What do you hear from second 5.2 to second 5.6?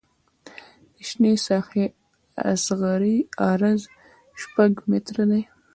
دی